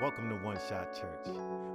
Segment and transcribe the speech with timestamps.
[0.00, 1.26] Welcome to One Shot Church,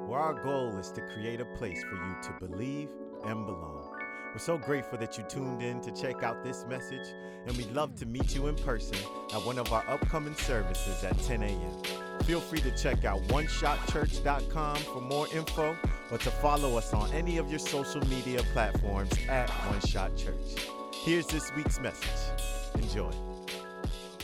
[0.07, 2.89] where our goal is to create a place for you to believe
[3.23, 3.95] and belong.
[4.33, 7.07] We're so grateful that you tuned in to check out this message,
[7.45, 8.97] and we'd love to meet you in person
[9.31, 12.19] at one of our upcoming services at 10 a.m.
[12.23, 15.77] Feel free to check out oneshotchurch.com for more info
[16.09, 20.67] or to follow us on any of your social media platforms at One Shot Church.
[21.03, 22.41] Here's this week's message.
[22.81, 23.11] Enjoy.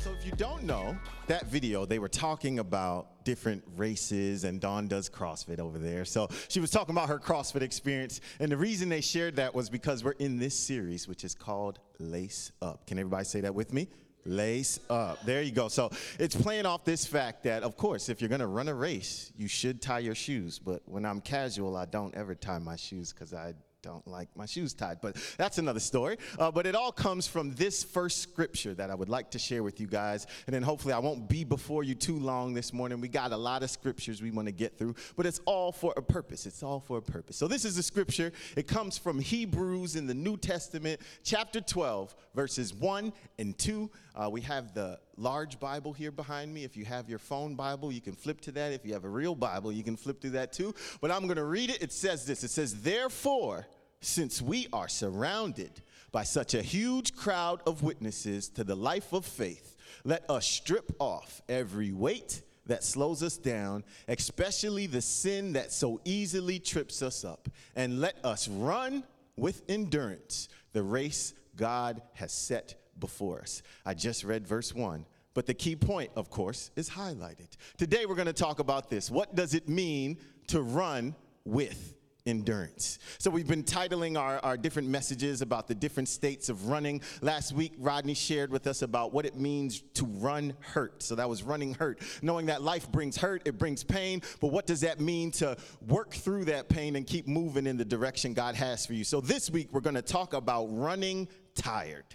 [0.01, 0.97] So, if you don't know,
[1.27, 6.05] that video, they were talking about different races, and Dawn does CrossFit over there.
[6.05, 8.19] So, she was talking about her CrossFit experience.
[8.39, 11.77] And the reason they shared that was because we're in this series, which is called
[11.99, 12.87] Lace Up.
[12.87, 13.89] Can everybody say that with me?
[14.25, 15.23] Lace up.
[15.23, 15.67] There you go.
[15.67, 18.73] So it's playing off this fact that, of course, if you're going to run a
[18.73, 20.57] race, you should tie your shoes.
[20.57, 24.45] But when I'm casual, I don't ever tie my shoes because I don't like my
[24.45, 26.17] shoes tied, but that's another story.
[26.37, 29.63] Uh, but it all comes from this first scripture that I would like to share
[29.63, 30.27] with you guys.
[30.45, 33.01] And then hopefully I won't be before you too long this morning.
[33.01, 35.93] We got a lot of scriptures we want to get through, but it's all for
[35.97, 36.45] a purpose.
[36.45, 37.37] It's all for a purpose.
[37.37, 38.31] So this is the scripture.
[38.55, 43.89] It comes from Hebrews in the New Testament, chapter 12, verses 1 and 2.
[44.13, 46.63] Uh, we have the large Bible here behind me.
[46.63, 48.73] If you have your phone Bible, you can flip to that.
[48.73, 50.73] If you have a real Bible, you can flip to that too.
[50.99, 51.81] But I'm going to read it.
[51.81, 53.67] It says this It says, Therefore,
[54.01, 59.25] since we are surrounded by such a huge crowd of witnesses to the life of
[59.25, 65.71] faith, let us strip off every weight that slows us down, especially the sin that
[65.71, 69.03] so easily trips us up, and let us run
[69.35, 73.61] with endurance the race God has set before us.
[73.85, 75.05] I just read verse 1.
[75.33, 77.47] But the key point, of course, is highlighted.
[77.77, 79.09] Today we're going to talk about this.
[79.09, 81.15] What does it mean to run
[81.45, 82.99] with endurance.
[83.17, 87.01] So we've been titling our, our different messages about the different states of running.
[87.21, 91.01] Last week, Rodney shared with us about what it means to run hurt.
[91.03, 94.67] So that was running hurt, knowing that life brings hurt, it brings pain, but what
[94.67, 98.55] does that mean to work through that pain and keep moving in the direction God
[98.55, 99.03] has for you?
[99.03, 102.05] So this week, we're going to talk about running tired.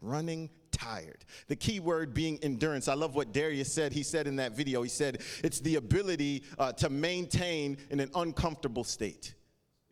[0.00, 1.24] Running tired.
[1.48, 2.88] The key word being endurance.
[2.88, 3.92] I love what Darius said.
[3.92, 8.10] He said in that video, he said, it's the ability uh, to maintain in an
[8.14, 9.34] uncomfortable state.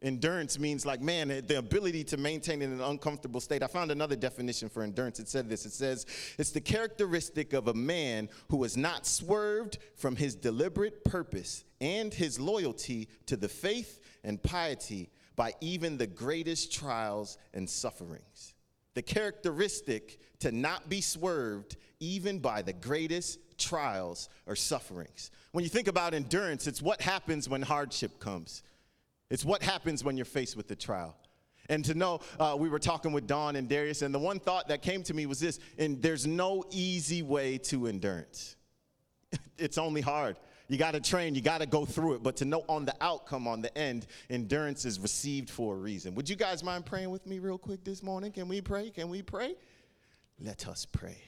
[0.03, 3.63] Endurance means like, man, the ability to maintain in an uncomfortable state.
[3.63, 5.19] I found another definition for endurance.
[5.19, 6.05] It said this it says,
[6.39, 12.13] it's the characteristic of a man who has not swerved from his deliberate purpose and
[12.13, 18.55] his loyalty to the faith and piety by even the greatest trials and sufferings
[18.95, 25.31] the characteristic to not be swerved even by the greatest trials or sufferings.
[25.53, 28.63] When you think about endurance, it's what happens when hardship comes,
[29.31, 31.17] it's what happens when you're faced with the trial.
[31.71, 34.69] And to know, uh, we were talking with Don and Darius, and the one thought
[34.69, 38.57] that came to me was this and there's no easy way to endurance.
[39.59, 40.37] it's only hard.
[40.69, 42.23] You got to train, you got to go through it.
[42.23, 46.15] But to know on the outcome, on the end, endurance is received for a reason.
[46.15, 48.33] Would you guys mind praying with me real quick this morning?
[48.33, 48.91] Can we pray?
[48.91, 49.57] Can we pray?
[50.41, 51.19] Let us pray.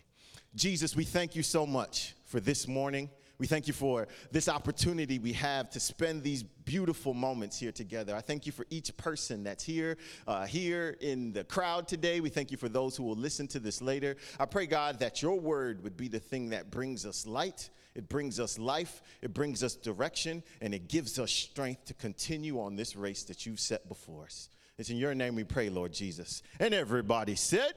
[0.54, 3.10] Jesus, we thank you so much for this morning.
[3.38, 8.16] We thank you for this opportunity we have to spend these beautiful moments here together.
[8.16, 12.20] I thank you for each person that's here, uh, here in the crowd today.
[12.20, 14.16] We thank you for those who will listen to this later.
[14.40, 18.10] I pray, God, that your word would be the thing that brings us light it
[18.10, 22.76] brings us life, it brings us direction, and it gives us strength to continue on
[22.76, 24.50] this race that you've set before us.
[24.76, 26.42] It's in your name we pray, Lord Jesus.
[26.60, 27.72] And everybody said,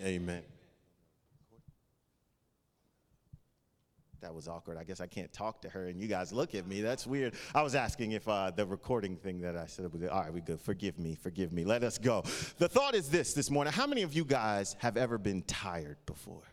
[0.00, 0.08] Amen.
[0.08, 0.42] Amen.
[4.22, 4.78] That was awkward.
[4.78, 6.80] I guess I can't talk to her and you guys look at me.
[6.80, 7.34] That's weird.
[7.54, 10.40] I was asking if uh, the recording thing that I said was all right, we
[10.40, 10.60] good.
[10.60, 11.64] Forgive me, forgive me.
[11.64, 12.22] Let us go.
[12.56, 13.74] The thought is this this morning.
[13.74, 16.44] How many of you guys have ever been tired before?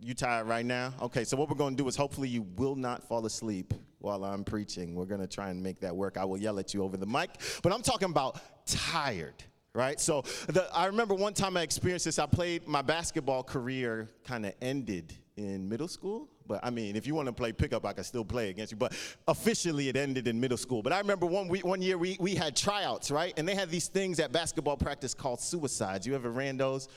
[0.00, 0.92] You tired right now?
[1.00, 4.24] Okay, so what we're going to do is hopefully you will not fall asleep while
[4.24, 4.94] I'm preaching.
[4.94, 6.18] We're going to try and make that work.
[6.18, 7.30] I will yell at you over the mic,
[7.62, 9.44] but I'm talking about tired
[9.74, 10.00] right?
[10.00, 12.18] So the, I remember one time I experienced this.
[12.18, 16.28] I played my basketball career kind of ended in middle school.
[16.46, 18.78] But I mean, if you want to play pickup, I can still play against you.
[18.78, 18.92] But
[19.26, 20.82] officially, it ended in middle school.
[20.82, 23.32] But I remember one week, one year we, we had tryouts, right?
[23.36, 26.06] And they had these things at basketball practice called suicides.
[26.06, 26.88] You ever ran those?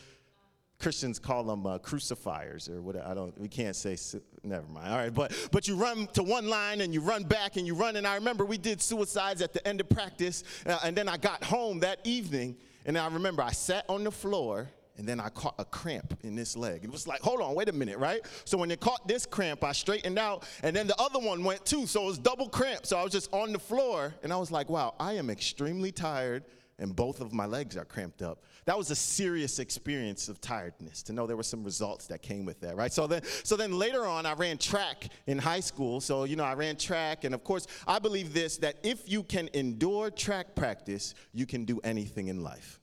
[0.79, 3.07] Christians call them uh, crucifiers or whatever.
[3.07, 3.37] I don't.
[3.39, 3.97] We can't say.
[4.43, 4.87] Never mind.
[4.87, 7.73] All right, but but you run to one line and you run back and you
[7.73, 7.95] run.
[7.95, 10.43] And I remember we did suicides at the end of practice.
[10.65, 14.11] Uh, and then I got home that evening, and I remember I sat on the
[14.11, 14.69] floor.
[14.99, 16.83] And then I caught a cramp in this leg.
[16.83, 18.19] It was like, hold on, wait a minute, right?
[18.45, 21.63] So when it caught this cramp, I straightened out, and then the other one went
[21.67, 21.85] too.
[21.85, 22.87] So it was double cramp.
[22.87, 25.91] So I was just on the floor, and I was like, wow, I am extremely
[25.91, 26.45] tired
[26.79, 28.43] and both of my legs are cramped up.
[28.67, 32.43] That was a serious experience of tiredness to know there were some results that came
[32.43, 32.91] with that, right?
[32.91, 36.01] So then, so then later on, I ran track in high school.
[36.01, 37.23] So, you know, I ran track.
[37.23, 41.63] And of course, I believe this that if you can endure track practice, you can
[41.63, 42.81] do anything in life.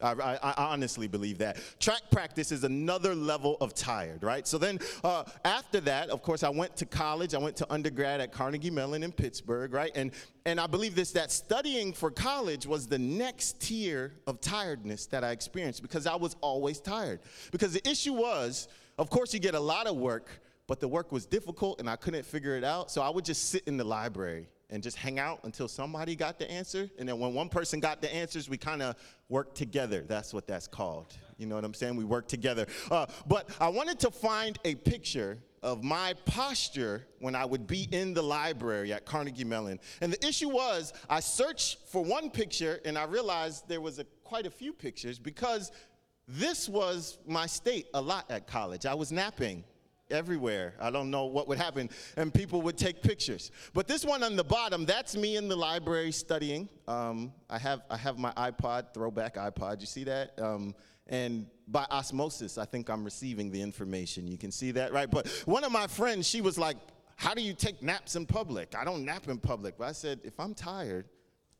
[0.00, 1.58] I, I, I, honestly believe that.
[1.80, 4.46] Track practice is another level of tired, right?
[4.46, 7.34] So then uh, after that, of course, I went to college.
[7.34, 9.90] I went to undergrad at Carnegie Mellon in Pittsburgh, right?
[9.94, 10.12] And,
[10.44, 15.24] and I believe this that studying for college was the next tier of tiredness that
[15.24, 17.20] I experienced because I was always tired.
[17.50, 20.28] Because the issue was, of course, you get a lot of work,
[20.66, 22.90] but the work was difficult and I couldn't figure it out.
[22.90, 26.38] So I would just sit in the library and just hang out until somebody got
[26.38, 26.90] the answer.
[26.98, 28.96] And then when one person got the answers, we kind of
[29.28, 30.04] worked together.
[30.06, 31.16] That's what that's called.
[31.38, 31.96] You know what I'm saying?
[31.96, 32.66] We worked together.
[32.90, 37.88] Uh, but I wanted to find a picture of my posture when I would be
[37.90, 39.80] in the library at Carnegie Mellon.
[40.00, 44.04] And the issue was, I searched for one picture and I realized there was a,
[44.24, 45.72] quite a few pictures because
[46.28, 48.86] this was my state a lot at college.
[48.86, 49.64] I was napping
[50.10, 50.74] everywhere.
[50.80, 51.90] I don't know what would happen.
[52.16, 53.50] And people would take pictures.
[53.72, 56.68] But this one on the bottom, that's me in the library studying.
[56.86, 59.80] Um, I, have, I have my iPod, throwback iPod.
[59.80, 60.38] You see that?
[60.40, 60.74] Um,
[61.08, 64.26] and by osmosis, I think I'm receiving the information.
[64.26, 65.10] You can see that, right?
[65.10, 66.76] But one of my friends, she was like,
[67.16, 68.74] How do you take naps in public?
[68.76, 69.78] I don't nap in public.
[69.78, 71.06] But I said, If I'm tired,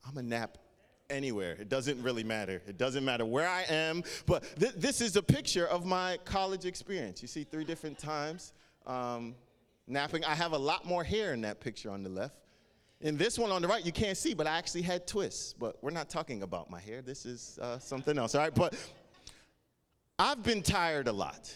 [0.06, 0.58] I'm a nap
[1.10, 1.52] anywhere.
[1.52, 2.62] It doesn't really matter.
[2.66, 4.02] It doesn't matter where I am.
[4.26, 7.22] But th- this is a picture of my college experience.
[7.22, 8.52] You see three different times
[8.86, 9.34] um,
[9.86, 10.24] napping.
[10.24, 12.36] I have a lot more hair in that picture on the left.
[13.00, 15.52] In this one on the right, you can't see, but I actually had twists.
[15.52, 17.02] But we're not talking about my hair.
[17.02, 18.54] This is uh, something else, all right?
[18.54, 18.74] But
[20.18, 21.54] I've been tired a lot.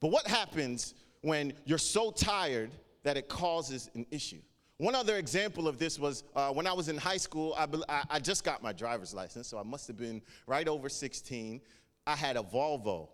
[0.00, 2.70] But what happens when you're so tired
[3.02, 4.40] that it causes an issue?
[4.78, 7.66] One other example of this was uh, when I was in high school, I,
[8.08, 11.60] I, just got my driver's license, so I must have been right over 16.
[12.06, 13.08] I had a Volvo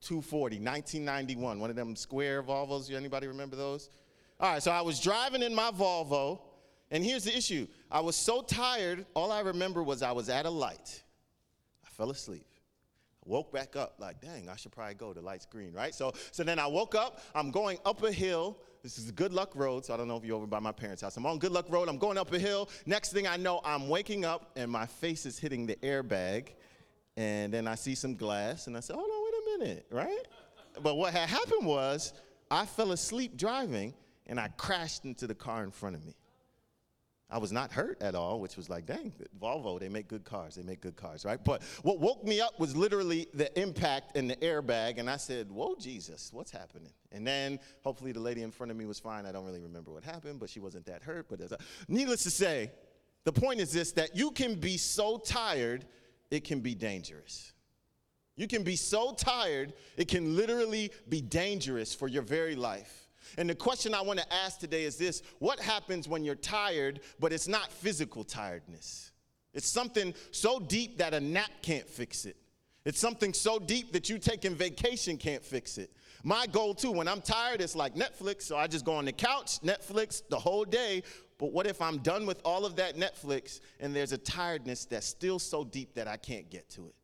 [0.00, 2.90] 240, 1991, one of them square Volvos.
[2.90, 3.90] Anybody remember those?
[4.40, 6.40] All right, so I was driving in my Volvo,
[6.90, 7.66] and here's the issue.
[7.90, 11.02] I was so tired, all I remember was I was at a light.
[11.84, 12.46] I fell asleep.
[13.26, 15.12] I woke back up like, dang, I should probably go.
[15.12, 15.94] The light's green, right?
[15.94, 17.20] So, so then I woke up.
[17.34, 18.56] I'm going up a hill.
[18.82, 21.02] This is Good Luck Road, so I don't know if you're over by my parents'
[21.02, 21.14] house.
[21.18, 21.90] I'm on Good Luck Road.
[21.90, 22.70] I'm going up a hill.
[22.86, 26.48] Next thing I know, I'm waking up and my face is hitting the airbag.
[27.18, 30.26] And then I see some glass, and I said, hold on, wait a minute, right?
[30.82, 32.14] But what had happened was
[32.50, 33.92] I fell asleep driving,
[34.26, 36.14] and I crashed into the car in front of me.
[37.30, 40.56] I was not hurt at all, which was like, dang, Volvo, they make good cars.
[40.56, 41.38] They make good cars, right?
[41.42, 44.98] But what woke me up was literally the impact and the airbag.
[44.98, 46.92] And I said, whoa, Jesus, what's happening?
[47.12, 49.26] And then hopefully the lady in front of me was fine.
[49.26, 51.28] I don't really remember what happened, but she wasn't that hurt.
[51.28, 52.72] But a, uh, needless to say,
[53.24, 55.84] the point is this that you can be so tired,
[56.30, 57.52] it can be dangerous.
[58.36, 62.99] You can be so tired, it can literally be dangerous for your very life.
[63.38, 67.00] And the question I want to ask today is this What happens when you're tired,
[67.18, 69.12] but it's not physical tiredness?
[69.52, 72.36] It's something so deep that a nap can't fix it.
[72.84, 75.90] It's something so deep that you taking vacation can't fix it.
[76.22, 78.42] My goal, too, when I'm tired, it's like Netflix.
[78.42, 81.02] So I just go on the couch, Netflix the whole day.
[81.38, 85.06] But what if I'm done with all of that Netflix and there's a tiredness that's
[85.06, 86.94] still so deep that I can't get to it?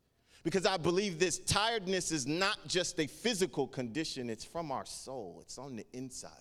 [0.47, 5.39] Because I believe this tiredness is not just a physical condition, it's from our soul,
[5.41, 6.31] it's on the inside.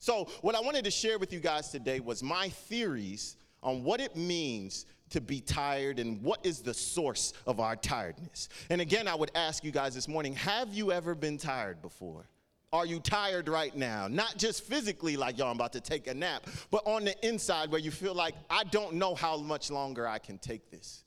[0.00, 4.00] So, what I wanted to share with you guys today was my theories on what
[4.00, 8.48] it means to be tired and what is the source of our tiredness.
[8.68, 12.26] And again, I would ask you guys this morning have you ever been tired before?
[12.72, 14.08] Are you tired right now?
[14.08, 17.70] Not just physically, like y'all, I'm about to take a nap, but on the inside
[17.70, 21.04] where you feel like, I don't know how much longer I can take this.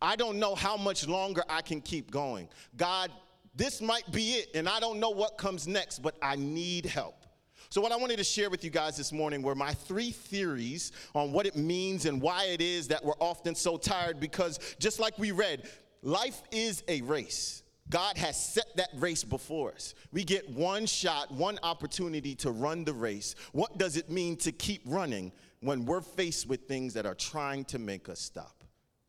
[0.00, 2.48] I don't know how much longer I can keep going.
[2.76, 3.10] God,
[3.54, 7.26] this might be it, and I don't know what comes next, but I need help.
[7.68, 10.92] So, what I wanted to share with you guys this morning were my three theories
[11.14, 14.20] on what it means and why it is that we're often so tired.
[14.20, 15.68] Because, just like we read,
[16.02, 17.62] life is a race.
[17.88, 19.94] God has set that race before us.
[20.12, 23.34] We get one shot, one opportunity to run the race.
[23.52, 27.64] What does it mean to keep running when we're faced with things that are trying
[27.66, 28.64] to make us stop?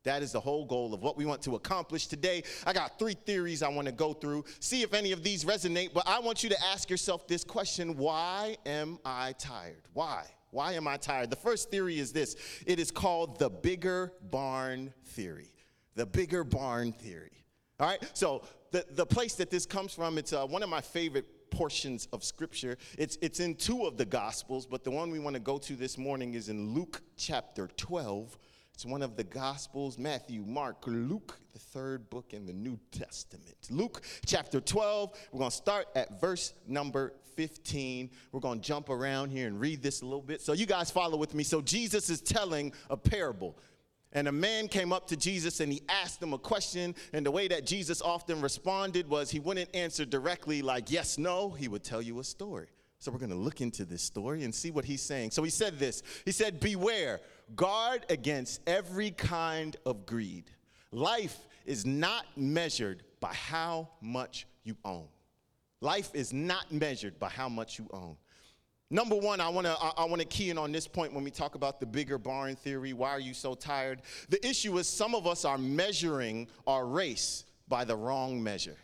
[0.08, 2.42] That is the whole goal of what we want to accomplish today.
[2.66, 5.92] I got three theories I want to go through, see if any of these resonate,
[5.92, 9.82] but I want you to ask yourself this question Why am I tired?
[9.92, 10.24] Why?
[10.50, 11.28] Why am I tired?
[11.28, 12.36] The first theory is this
[12.66, 15.52] it is called the bigger barn theory.
[15.94, 17.44] The bigger barn theory.
[17.78, 20.80] All right, so the, the place that this comes from, it's uh, one of my
[20.80, 22.78] favorite portions of scripture.
[22.96, 25.76] It's, it's in two of the gospels, but the one we want to go to
[25.76, 28.38] this morning is in Luke chapter 12,
[28.78, 33.56] It's one of the Gospels Matthew, Mark, Luke, the third book in the New Testament.
[33.70, 38.08] Luke chapter 12, we're going to start at verse number 15.
[38.30, 40.40] We're going to jump around here and read this a little bit.
[40.42, 41.42] So you guys follow with me.
[41.42, 43.58] So Jesus is telling a parable.
[44.12, 46.94] And a man came up to Jesus and he asked him a question.
[47.12, 51.50] And the way that Jesus often responded was he wouldn't answer directly, like yes, no.
[51.50, 52.68] He would tell you a story.
[52.98, 55.30] So we're going to look into this story and see what he's saying.
[55.30, 57.20] So he said this He said, Beware,
[57.54, 60.50] guard against every kind of greed.
[60.90, 65.06] Life is not measured by how much you own.
[65.80, 68.16] Life is not measured by how much you own.
[68.90, 71.22] Number one, I want to I, I want to key in on this point when
[71.22, 72.94] we talk about the bigger barn theory.
[72.94, 74.02] Why are you so tired?
[74.28, 78.76] The issue is some of us are measuring our race by the wrong measure.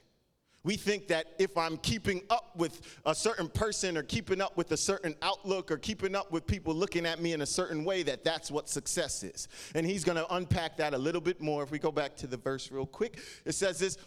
[0.65, 4.73] We think that if I'm keeping up with a certain person or keeping up with
[4.73, 8.03] a certain outlook or keeping up with people looking at me in a certain way,
[8.05, 9.49] that that's what success is.
[9.75, 11.63] And he's going to unpack that a little bit more.
[11.63, 13.99] If we go back to the verse real quick, it says this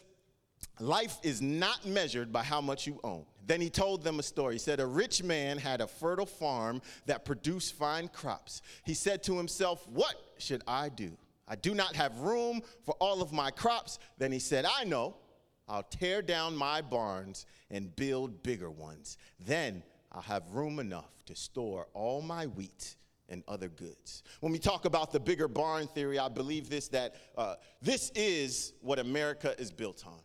[0.80, 3.26] Life is not measured by how much you own.
[3.46, 4.56] Then he told them a story.
[4.56, 8.62] He said, A rich man had a fertile farm that produced fine crops.
[8.84, 11.12] He said to himself, What should I do?
[11.48, 14.00] I do not have room for all of my crops.
[14.18, 15.16] Then he said, I know.
[15.68, 19.18] I'll tear down my barns and build bigger ones.
[19.46, 22.96] Then I'll have room enough to store all my wheat
[23.30, 24.24] and other goods.
[24.40, 28.74] When we talk about the bigger barn theory, I believe this that uh, this is
[28.82, 30.20] what America is built on.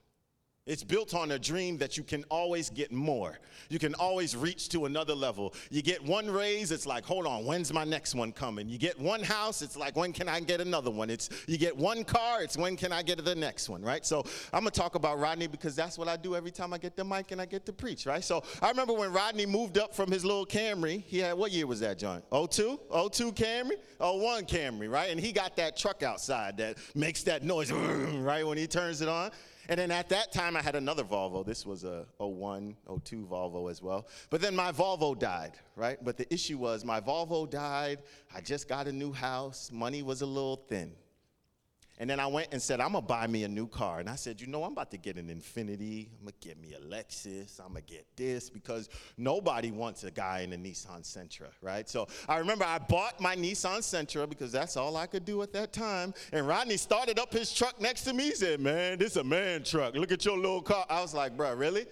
[0.65, 3.41] It's built on a dream that you can always get more.
[3.69, 5.55] You can always reach to another level.
[5.71, 8.69] You get one raise, it's like, hold on, when's my next one coming?
[8.69, 11.11] You get one house, it's like, when can I get another one?
[11.11, 14.07] It's you get one car, it's when can I get the next one, right?
[14.07, 16.97] So I'm gonna talk about Rodney because that's what I do every time I get
[16.97, 18.23] the mic and I get to preach, right?
[18.23, 21.67] So I remember when Rodney moved up from his little Camry, he had what year
[21.67, 22.23] was that, John?
[22.31, 22.79] 02?
[23.11, 23.73] 02 Camry?
[23.99, 25.11] 01 Camry, right?
[25.11, 29.09] And he got that truck outside that makes that noise, right, when he turns it
[29.09, 29.33] on.
[29.69, 31.45] And then at that time, I had another Volvo.
[31.45, 34.09] This was a 01, 02 Volvo as well.
[34.31, 35.99] But then my Volvo died, right?
[36.03, 38.03] But the issue was my Volvo died.
[38.35, 39.71] I just got a new house.
[39.73, 40.93] Money was a little thin.
[42.03, 44.01] And then I went and said, I'm gonna buy me a new car.
[44.01, 46.09] And I said, you know, I'm about to get an Infiniti.
[46.19, 47.61] I'm gonna get me a Lexus.
[47.61, 51.89] I'm gonna get this because nobody wants a guy in a Nissan Sentra, right?
[51.89, 55.53] So I remember I bought my Nissan Sentra because that's all I could do at
[55.53, 56.13] that time.
[56.33, 58.25] And Rodney started up his truck next to me.
[58.25, 59.95] He said, man, this is a man truck.
[59.95, 60.85] Look at your little car.
[60.91, 61.87] I was like, bro, really?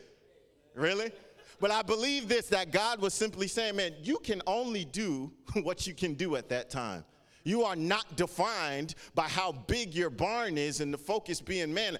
[0.74, 1.12] Really?
[1.60, 5.30] But I believe this that God was simply saying, man, you can only do
[5.62, 7.04] what you can do at that time.
[7.44, 11.96] You are not defined by how big your barn is and the focus being, man,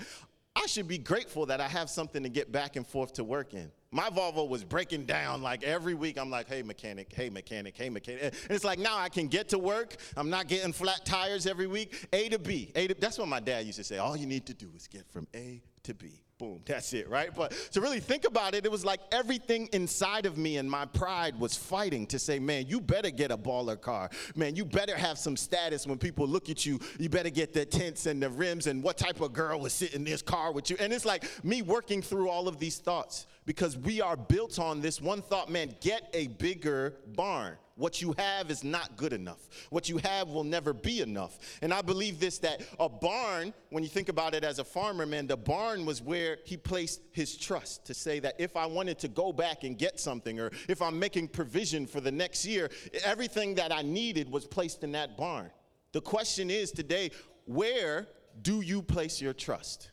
[0.57, 3.55] I should be grateful that I have something to get back and forth to work
[3.55, 3.71] in.
[3.93, 6.19] My Volvo was breaking down like every week.
[6.19, 8.23] I'm like, hey, mechanic, hey, mechanic, hey, mechanic.
[8.23, 9.97] And it's like now I can get to work.
[10.17, 12.09] I'm not getting flat tires every week.
[12.13, 12.73] A to B.
[12.75, 13.99] A to, that's what my dad used to say.
[13.99, 17.29] All you need to do is get from A to B boom, that's it, right?
[17.35, 20.87] But to really think about it, it was like everything inside of me and my
[20.87, 24.09] pride was fighting to say, man, you better get a baller car.
[24.35, 26.81] Man, you better have some status when people look at you.
[26.99, 30.01] You better get the tints and the rims and what type of girl was sitting
[30.01, 30.77] in this car with you.
[30.81, 34.81] And it's like me working through all of these thoughts because we are built on
[34.81, 37.57] this one thought, man, get a bigger barn.
[37.81, 39.49] What you have is not good enough.
[39.71, 41.39] What you have will never be enough.
[41.63, 45.07] And I believe this that a barn, when you think about it as a farmer,
[45.07, 48.99] man, the barn was where he placed his trust to say that if I wanted
[48.99, 52.69] to go back and get something, or if I'm making provision for the next year,
[53.03, 55.51] everything that I needed was placed in that barn.
[55.93, 57.11] The question is today,
[57.47, 58.09] where
[58.43, 59.91] do you place your trust?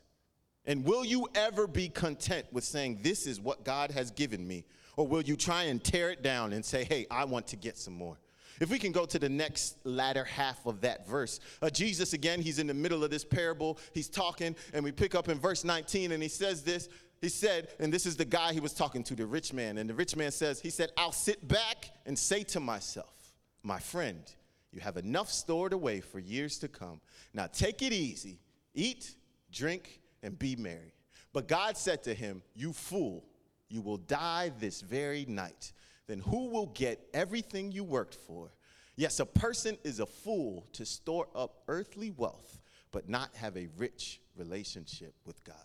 [0.68, 4.66] And will you ever be content with saying, This is what God has given me?
[4.98, 7.78] Or will you try and tear it down and say, hey, I want to get
[7.78, 8.18] some more?
[8.60, 12.42] If we can go to the next latter half of that verse, uh, Jesus, again,
[12.42, 13.78] he's in the middle of this parable.
[13.94, 16.90] He's talking, and we pick up in verse 19, and he says this.
[17.22, 19.78] He said, and this is the guy he was talking to, the rich man.
[19.78, 23.80] And the rich man says, He said, I'll sit back and say to myself, My
[23.80, 24.24] friend,
[24.72, 27.02] you have enough stored away for years to come.
[27.36, 28.40] Now take it easy,
[28.74, 29.16] eat,
[29.52, 30.94] drink, and be merry.
[31.34, 33.26] But God said to him, You fool.
[33.70, 35.74] You will die this very night.
[36.08, 38.52] Then who will get everything you worked for?
[38.96, 42.60] Yes, a person is a fool to store up earthly wealth,
[42.92, 45.56] but not have a rich relationship with God.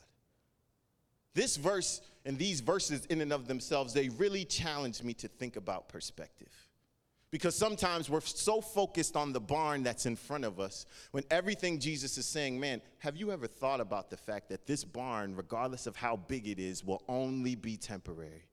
[1.35, 5.57] This verse and these verses, in and of themselves, they really challenge me to think
[5.57, 6.53] about perspective.
[7.33, 11.79] Because sometimes we're so focused on the barn that's in front of us when everything
[11.79, 15.87] Jesus is saying, man, have you ever thought about the fact that this barn, regardless
[15.87, 18.45] of how big it is, will only be temporary?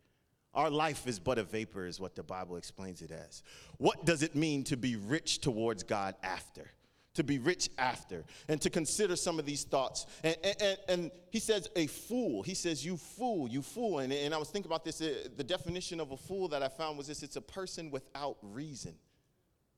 [0.54, 3.44] Our life is but a vapor, is what the Bible explains it as.
[3.78, 6.72] What does it mean to be rich towards God after?
[7.20, 10.06] To be rich after, and to consider some of these thoughts.
[10.24, 12.44] And, and, and he says, a fool.
[12.44, 14.00] He says, you fool, you fool.
[14.00, 15.02] And, and I was thinking about this.
[15.02, 18.38] Uh, the definition of a fool that I found was this it's a person without
[18.42, 18.96] reason.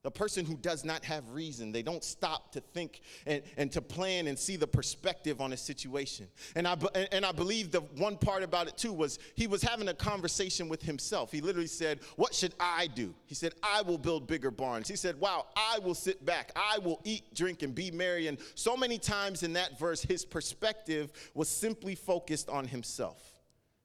[0.03, 3.81] The person who does not have reason, they don't stop to think and, and to
[3.83, 6.27] plan and see the perspective on a situation.
[6.55, 6.75] And I,
[7.11, 10.67] and I believe the one part about it too was he was having a conversation
[10.69, 11.31] with himself.
[11.31, 13.13] He literally said, What should I do?
[13.27, 14.87] He said, I will build bigger barns.
[14.87, 16.51] He said, Wow, I will sit back.
[16.55, 18.25] I will eat, drink, and be merry.
[18.25, 23.21] And so many times in that verse, his perspective was simply focused on himself.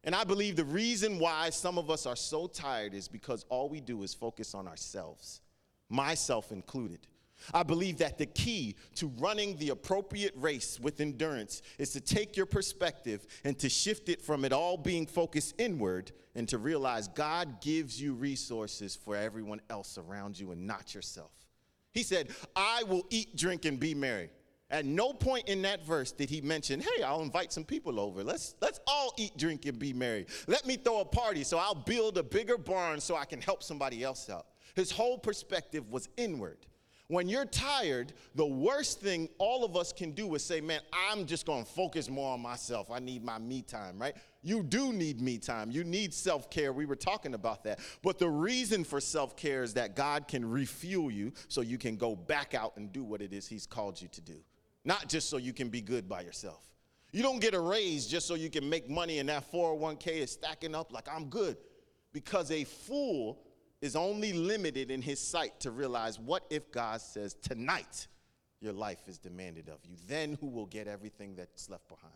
[0.03, 3.69] And I believe the reason why some of us are so tired is because all
[3.69, 5.43] we do is focus on ourselves
[5.89, 7.07] myself included.
[7.53, 12.37] I believe that the key to running the appropriate race with endurance is to take
[12.37, 17.09] your perspective and to shift it from it all being focused inward and to realize
[17.09, 21.33] God gives you resources for everyone else around you and not yourself.
[21.93, 24.31] He said, I will eat, drink, and be merry.
[24.69, 28.25] At no point in that verse did he mention, hey, I'll invite some people over.
[28.25, 30.27] Let's, let's all eat, drink, and be merry.
[30.49, 33.63] Let me throw a party so I'll build a bigger barn so I can help
[33.63, 34.47] somebody else out.
[34.75, 36.59] His whole perspective was inward.
[37.09, 41.25] When you're tired, the worst thing all of us can do is say, Man, I'm
[41.25, 42.91] just gonna focus more on myself.
[42.91, 44.17] I need my me time, right?
[44.43, 45.71] You do need me time.
[45.71, 46.73] You need self care.
[46.73, 47.79] We were talking about that.
[48.03, 51.97] But the reason for self care is that God can refuel you so you can
[51.97, 54.37] go back out and do what it is He's called you to do,
[54.85, 56.67] not just so you can be good by yourself.
[57.13, 60.33] You don't get a raise just so you can make money and that 401k is
[60.33, 61.57] stacking up like I'm good.
[62.13, 63.39] Because a fool
[63.81, 68.09] is only limited in his sight to realize what if God says, Tonight
[68.61, 69.97] your life is demanded of you?
[70.09, 72.15] Then who will get everything that's left behind?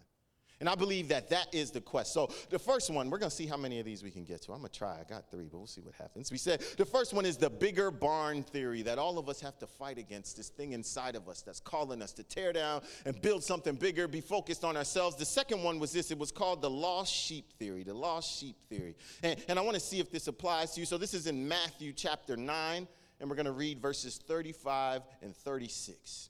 [0.60, 2.12] And I believe that that is the quest.
[2.12, 4.42] So the first one, we're going to see how many of these we can get
[4.42, 4.52] to.
[4.52, 4.98] I'm going to try.
[5.00, 6.30] I got three, but we'll see what happens.
[6.30, 9.58] We said the first one is the bigger barn theory that all of us have
[9.60, 13.20] to fight against, this thing inside of us that's calling us to tear down and
[13.22, 15.16] build something bigger, be focused on ourselves.
[15.16, 16.10] The second one was this.
[16.10, 18.96] It was called the lost sheep theory, the lost sheep theory.
[19.22, 20.86] And, and I want to see if this applies to you.
[20.86, 22.86] So this is in Matthew chapter 9,
[23.18, 26.28] and we're going to read verses 35 and 36.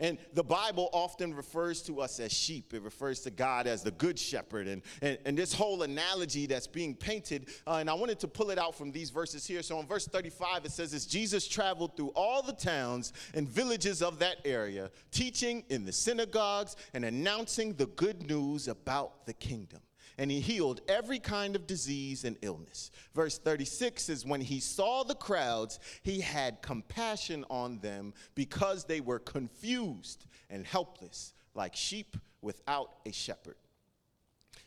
[0.00, 2.72] And the Bible often refers to us as sheep.
[2.72, 4.68] It refers to God as the good shepherd.
[4.68, 8.50] And, and, and this whole analogy that's being painted, uh, and I wanted to pull
[8.50, 9.62] it out from these verses here.
[9.62, 14.00] So in verse 35, it says, As Jesus traveled through all the towns and villages
[14.00, 19.80] of that area, teaching in the synagogues and announcing the good news about the kingdom
[20.18, 22.90] and he healed every kind of disease and illness.
[23.14, 29.00] Verse 36 is when he saw the crowds, he had compassion on them because they
[29.00, 33.56] were confused and helpless, like sheep without a shepherd.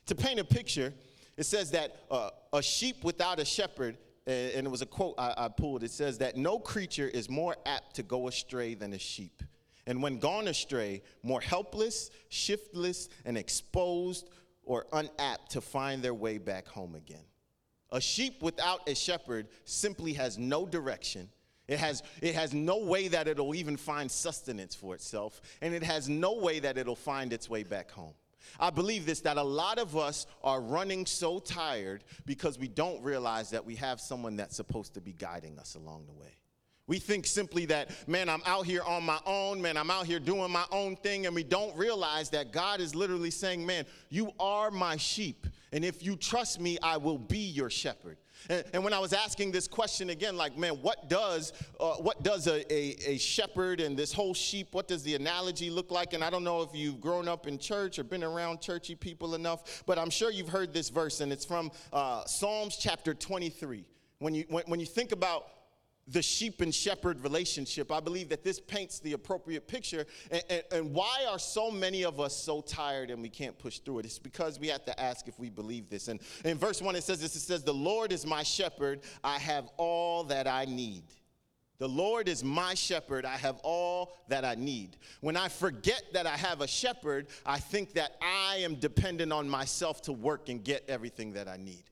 [0.08, 0.94] To paint a picture,
[1.38, 5.34] it says that uh, a sheep without a shepherd and it was a quote I,
[5.36, 5.84] I, pulled.
[5.84, 9.42] It says that no creature is more apt to go astray than a sheep.
[9.88, 14.30] And when gone astray, more helpless, shiftless, and exposed
[14.72, 17.26] or unapt to find their way back home again.
[17.92, 21.28] A sheep without a shepherd simply has no direction.
[21.68, 25.84] It has, it has no way that it'll even find sustenance for itself, and it
[25.84, 28.14] has no way that it'll find its way back home.
[28.62, 33.04] I believe this that a lot of us are running so tired because we don't
[33.04, 36.32] realize that we have someone that's supposed to be guiding us along the way.
[36.92, 40.20] We think simply that, man, I'm out here on my own, man, I'm out here
[40.20, 44.34] doing my own thing, and we don't realize that God is literally saying, man, you
[44.42, 48.18] are my sheep, and if you trust me, I will be your shepherd.
[48.50, 52.24] And, and when I was asking this question again, like, man, what does uh, what
[52.24, 56.12] does a, a, a shepherd and this whole sheep, what does the analogy look like?
[56.12, 59.36] And I don't know if you've grown up in church or been around churchy people
[59.36, 63.86] enough, but I'm sure you've heard this verse, and it's from uh, Psalms chapter 23.
[64.20, 65.46] When you, when, when you think about
[66.08, 67.92] the sheep and shepherd relationship.
[67.92, 70.06] I believe that this paints the appropriate picture.
[70.30, 73.80] And, and, and, why are so many of us so tired and we can't push
[73.80, 74.06] through it?
[74.06, 76.08] It's because we have to ask if we believe this.
[76.08, 79.38] And in verse 1, it says this it says, The Lord is my shepherd, I
[79.38, 81.04] have all that I need.
[81.82, 83.26] The Lord is my shepherd.
[83.26, 84.98] I have all that I need.
[85.22, 89.50] When I forget that I have a shepherd, I think that I am dependent on
[89.50, 91.86] myself to work and get everything that I need.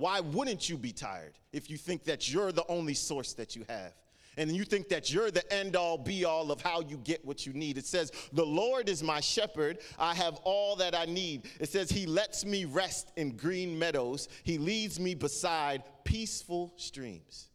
[0.00, 3.66] Why wouldn't you be tired if you think that you're the only source that you
[3.68, 3.92] have?
[4.38, 7.44] And you think that you're the end all be all of how you get what
[7.44, 7.76] you need.
[7.76, 9.80] It says, The Lord is my shepherd.
[9.98, 11.50] I have all that I need.
[11.60, 14.28] It says, He lets me rest in green meadows.
[14.42, 17.50] He leads me beside peaceful streams.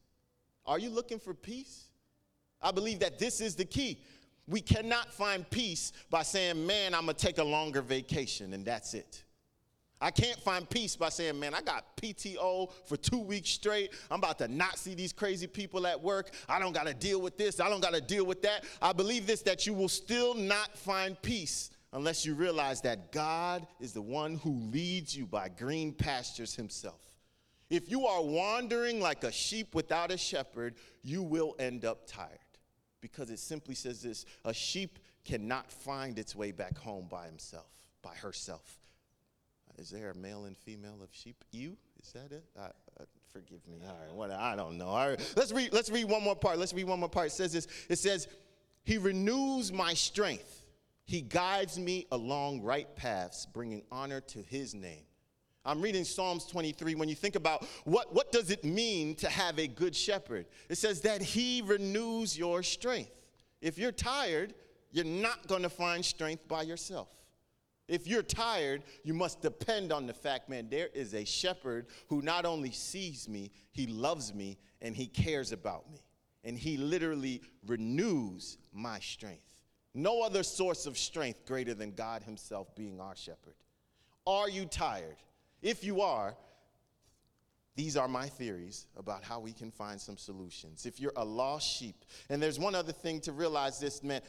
[0.67, 1.85] Are you looking for peace?
[2.61, 4.03] I believe that this is the key.
[4.47, 8.63] We cannot find peace by saying, Man, I'm going to take a longer vacation, and
[8.63, 9.23] that's it.
[10.01, 13.93] I can't find peace by saying, man, I got PTO for two weeks straight.
[14.11, 16.31] I'm about to not see these crazy people at work.
[16.49, 17.59] I don't got to deal with this.
[17.59, 18.65] I don't got to deal with that.
[18.81, 23.65] I believe this that you will still not find peace unless you realize that God
[23.79, 27.01] is the one who leads you by green pastures himself.
[27.69, 32.39] If you are wandering like a sheep without a shepherd, you will end up tired.
[33.01, 37.71] Because it simply says this a sheep cannot find its way back home by himself,
[38.01, 38.84] by herself.
[39.77, 41.43] Is there a male and female of sheep?
[41.51, 41.75] You?
[42.01, 42.45] Is that it?
[42.57, 43.79] Uh, uh, forgive me.
[43.85, 44.87] All right, what I don't know.
[44.87, 45.73] All right, let's read.
[45.73, 46.57] Let's read one more part.
[46.57, 47.27] Let's read one more part.
[47.27, 47.67] It says this.
[47.89, 48.27] It says,
[48.83, 50.65] "He renews my strength.
[51.05, 55.05] He guides me along right paths, bringing honor to His name."
[55.65, 56.93] I'm reading Psalms 23.
[56.93, 60.77] When you think about what, what does it mean to have a good shepherd, it
[60.77, 63.09] says that he renews your strength.
[63.61, 64.53] If you're tired,
[64.91, 67.07] you're not going to find strength by yourself.
[67.87, 72.21] If you're tired, you must depend on the fact, man, there is a shepherd who
[72.21, 75.99] not only sees me, he loves me and he cares about me.
[76.43, 79.61] And he literally renews my strength.
[79.93, 83.55] No other source of strength greater than God himself being our shepherd.
[84.27, 85.17] Are you tired?
[85.61, 86.35] If you are,
[87.75, 90.85] these are my theories about how we can find some solutions.
[90.85, 94.21] If you're a lost sheep, and there's one other thing to realize this, man,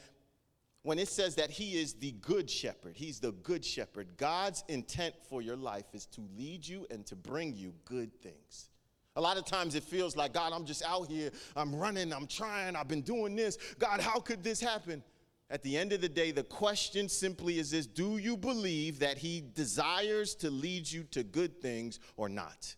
[0.86, 4.06] when it says that he is the good shepherd, he's the good shepherd.
[4.16, 8.70] God's intent for your life is to lead you and to bring you good things.
[9.16, 12.28] A lot of times it feels like, God, I'm just out here, I'm running, I'm
[12.28, 13.58] trying, I've been doing this.
[13.80, 15.02] God, how could this happen?
[15.50, 19.18] At the end of the day, the question simply is this Do you believe that
[19.18, 22.76] he desires to lead you to good things or not?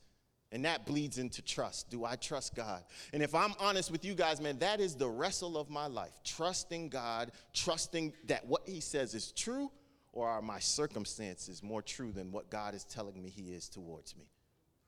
[0.50, 1.90] And that bleeds into trust.
[1.90, 2.82] Do I trust God?
[3.12, 6.20] And if I'm honest with you guys, man, that is the wrestle of my life.
[6.24, 9.70] Trusting God, trusting that what He says is true,
[10.12, 14.16] or are my circumstances more true than what God is telling me He is towards
[14.16, 14.24] me?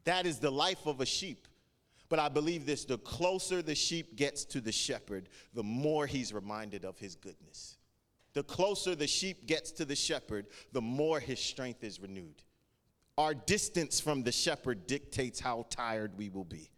[0.05, 1.47] That is the life of a sheep.
[2.09, 6.33] But I believe this the closer the sheep gets to the shepherd, the more he's
[6.33, 7.79] reminded of his goodness.
[8.33, 12.43] The closer the sheep gets to the shepherd, the more his strength is renewed.
[13.21, 16.71] Our distance from the shepherd dictates how tired we will be.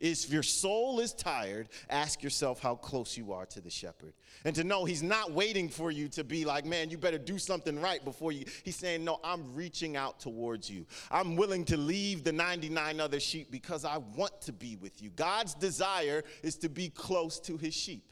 [0.00, 4.12] If your soul is tired, ask yourself how close you are to the shepherd.
[4.44, 7.38] And to know he's not waiting for you to be like, man, you better do
[7.38, 8.44] something right before you.
[8.64, 10.84] He's saying, no, I'm reaching out towards you.
[11.12, 15.10] I'm willing to leave the 99 other sheep because I want to be with you.
[15.10, 18.10] God's desire is to be close to his sheep.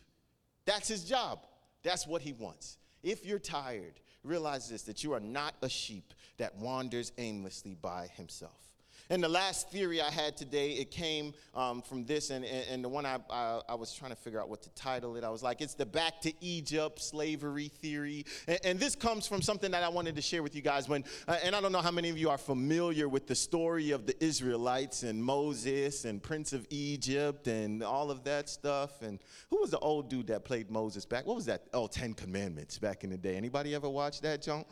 [0.67, 1.41] That's his job.
[1.83, 2.79] That's what he wants.
[3.03, 8.09] If you're tired, realize this that you are not a sheep that wanders aimlessly by
[8.17, 8.72] himself.
[9.13, 12.89] And the last theory I had today, it came um, from this, and, and, the
[12.89, 15.23] one I, I, I, was trying to figure out what to title it.
[15.23, 18.25] I was like, it's the back to Egypt slavery theory.
[18.49, 20.89] And, and this comes from something that I wanted to share with you guys.
[20.89, 23.91] When, uh, and I don't know how many of you are familiar with the story
[23.91, 29.03] of the Israelites and Moses and Prince of Egypt and all of that stuff.
[29.03, 29.19] And
[29.51, 31.27] who was the old dude that played Moses back?
[31.27, 31.65] What was that?
[31.75, 33.37] Oh, Ten Commandments back in the day.
[33.37, 34.65] Anybody ever watch that, John?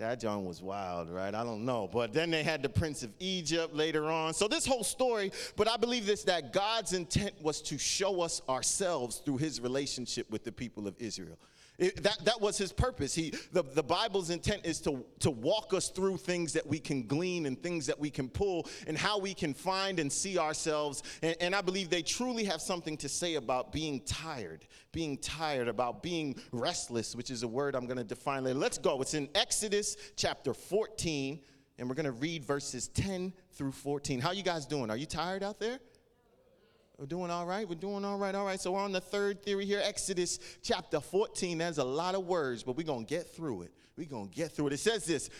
[0.00, 1.34] That John was wild, right?
[1.34, 1.86] I don't know.
[1.86, 4.32] But then they had the Prince of Egypt later on.
[4.32, 8.40] So this whole story, but I believe this that God's intent was to show us
[8.48, 11.36] ourselves through his relationship with the people of Israel.
[11.80, 13.14] It, that, that was his purpose.
[13.14, 17.06] He, the, the Bible's intent is to, to walk us through things that we can
[17.06, 21.02] glean and things that we can pull and how we can find and see ourselves.
[21.22, 25.68] And, and I believe they truly have something to say about being tired, being tired,
[25.68, 28.58] about being restless, which is a word I'm going to define later.
[28.58, 29.00] Let's go.
[29.00, 31.40] It's in Exodus chapter 14,
[31.78, 34.20] and we're going to read verses 10 through 14.
[34.20, 34.90] How you guys doing?
[34.90, 35.78] Are you tired out there?
[37.00, 37.66] We're doing all right.
[37.66, 38.34] We're doing all right.
[38.34, 38.60] All right.
[38.60, 41.56] So we're on the third theory here, Exodus chapter 14.
[41.56, 43.72] That's a lot of words, but we're going to get through it.
[43.96, 44.74] We're going to get through it.
[44.74, 45.30] It says this.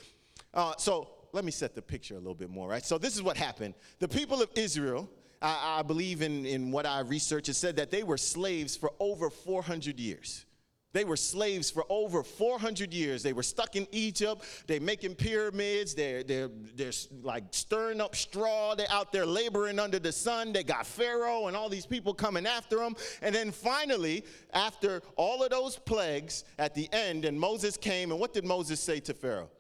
[0.55, 2.83] Uh, so let me set the picture a little bit more, right?
[2.83, 3.75] So this is what happened.
[3.99, 5.11] The people of Israel,
[5.43, 8.93] I, I believe in, in what I researched, it said that they were slaves for
[8.99, 10.47] over 400 years.
[10.93, 13.23] They were slaves for over 400 years.
[13.23, 14.45] They were stuck in Egypt.
[14.67, 15.95] They're making pyramids.
[15.95, 18.75] They're, they're, they're like stirring up straw.
[18.75, 20.53] They're out there laboring under the sun.
[20.53, 22.97] They got Pharaoh and all these people coming after them.
[23.23, 28.19] And then finally, after all of those plagues at the end, and Moses came, and
[28.19, 29.51] what did Moses say to Pharaoh?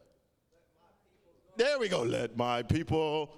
[1.56, 2.02] There we go.
[2.02, 3.30] Let my people.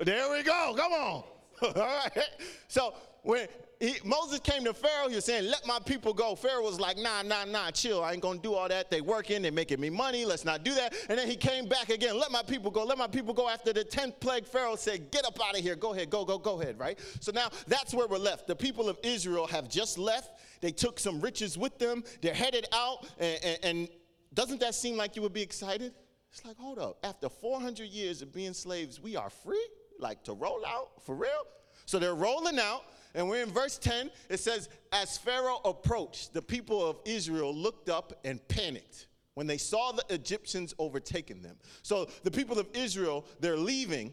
[0.00, 0.74] There we go.
[0.76, 1.24] Come on.
[1.62, 2.10] All right.
[2.70, 3.48] So when
[3.80, 6.34] he, Moses came to Pharaoh, he was saying, Let my people go.
[6.34, 8.02] Pharaoh was like, Nah, nah, nah, chill.
[8.02, 8.90] I ain't gonna do all that.
[8.90, 10.24] They working, they making me money.
[10.24, 10.94] Let's not do that.
[11.08, 12.84] And then he came back again, Let my people go.
[12.84, 13.48] Let my people go.
[13.48, 15.76] After the 10th plague, Pharaoh said, Get up out of here.
[15.76, 16.98] Go ahead, go, go, go ahead, right?
[17.20, 18.46] So now that's where we're left.
[18.46, 20.40] The people of Israel have just left.
[20.60, 22.02] They took some riches with them.
[22.20, 23.06] They're headed out.
[23.18, 23.88] and, and, and
[24.34, 25.94] doesn't that seem like you would be excited?
[26.32, 26.98] It's like, hold up.
[27.02, 29.66] After 400 years of being slaves, we are free?
[29.98, 30.90] Like to roll out?
[31.02, 31.46] For real?
[31.86, 32.82] So they're rolling out.
[33.14, 34.10] And we're in verse 10.
[34.28, 39.56] It says, As Pharaoh approached, the people of Israel looked up and panicked when they
[39.56, 41.56] saw the Egyptians overtaking them.
[41.82, 44.12] So the people of Israel, they're leaving.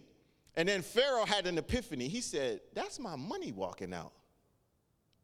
[0.55, 2.07] And then Pharaoh had an epiphany.
[2.07, 4.13] He said, That's my money walking out.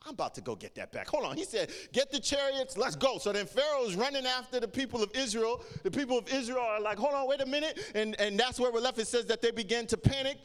[0.05, 1.07] I'm about to go get that back.
[1.09, 1.37] Hold on.
[1.37, 3.17] He said, Get the chariots, let's go.
[3.19, 5.63] So then Pharaoh's running after the people of Israel.
[5.83, 7.79] The people of Israel are like, Hold on, wait a minute.
[7.93, 8.97] And, and that's where we're left.
[8.97, 10.37] It says that they began to panic.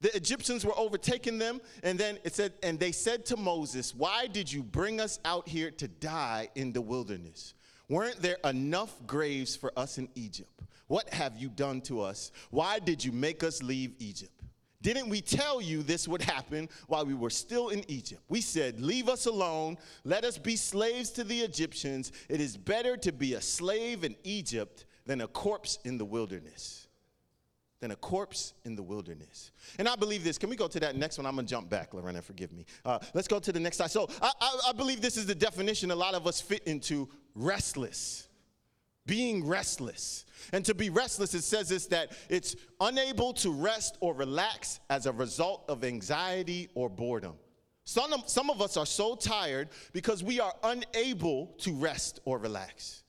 [0.00, 1.60] The Egyptians were overtaking them.
[1.82, 5.46] And then it said, And they said to Moses, Why did you bring us out
[5.46, 7.54] here to die in the wilderness?
[7.88, 10.62] Weren't there enough graves for us in Egypt?
[10.88, 12.32] What have you done to us?
[12.50, 14.32] Why did you make us leave Egypt?
[14.82, 18.22] Didn't we tell you this would happen while we were still in Egypt?
[18.28, 19.78] We said, Leave us alone.
[20.04, 22.12] Let us be slaves to the Egyptians.
[22.28, 26.88] It is better to be a slave in Egypt than a corpse in the wilderness.
[27.80, 29.50] Than a corpse in the wilderness.
[29.78, 30.38] And I believe this.
[30.38, 31.26] Can we go to that next one?
[31.26, 32.64] I'm to jump back, Lorena, forgive me.
[32.84, 33.90] Uh, let's go to the next slide.
[33.90, 37.08] So I, I, I believe this is the definition a lot of us fit into
[37.34, 38.25] restless
[39.06, 40.24] being restless.
[40.52, 45.06] And to be restless, it says this that it's unable to rest or relax as
[45.06, 47.34] a result of anxiety or boredom.
[47.84, 52.38] Some of, some of us are so tired because we are unable to rest or
[52.38, 53.04] relax.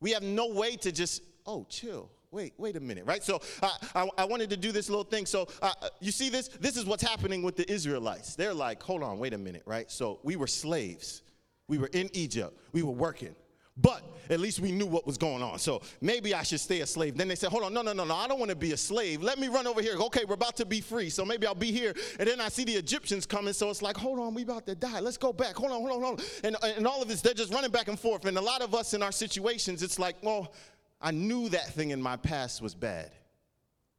[0.00, 2.10] We have no way to just, oh, chill.
[2.32, 3.22] Wait, wait a minute, right?
[3.22, 5.26] So uh, I, I, wanted to do this little thing.
[5.26, 6.48] So uh, you see this?
[6.48, 8.34] This is what's happening with the Israelites.
[8.34, 9.90] They're like, hold on, wait a minute, right?
[9.90, 11.22] So we were slaves.
[11.68, 12.58] We were in Egypt.
[12.72, 13.34] We were working.
[13.76, 15.58] But at least we knew what was going on.
[15.58, 17.16] So maybe I should stay a slave.
[17.16, 18.76] Then they said, hold on, no, no, no, no, I don't want to be a
[18.76, 19.22] slave.
[19.22, 19.96] Let me run over here.
[19.96, 21.10] Okay, we're about to be free.
[21.10, 21.94] So maybe I'll be here.
[22.18, 23.52] And then I see the Egyptians coming.
[23.52, 25.00] So it's like, hold on, we about to die.
[25.00, 25.54] Let's go back.
[25.56, 26.26] Hold on, hold on, hold on.
[26.42, 28.24] And, and all of this, they're just running back and forth.
[28.24, 30.54] And a lot of us in our situations, it's like, well,
[31.00, 33.10] I knew that thing in my past was bad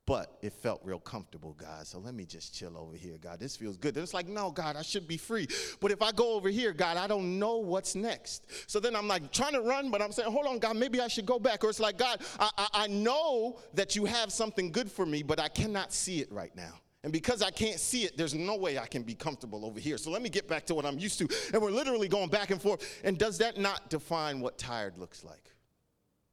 [0.08, 1.86] but it felt real comfortable, God.
[1.86, 3.42] So let me just chill over here, God.
[3.42, 3.94] This feels good.
[3.94, 5.48] Then it's like, no, God, I should be free.
[5.82, 8.46] But if I go over here, God, I don't know what's next.
[8.68, 11.10] So then I'm like trying to run, but I'm saying, hold on, God, maybe I
[11.10, 11.62] should go back.
[11.64, 15.24] Or it's like, God, I, I, I know that you have something good for me,
[15.24, 16.80] but I cannot see it right now.
[17.04, 19.98] And because I can't see it, there's no way I can be comfortable over here.
[19.98, 21.28] So let me get back to what I'm used to.
[21.54, 23.02] And we're literally going back and forth.
[23.04, 25.52] And does that not define what tired looks like?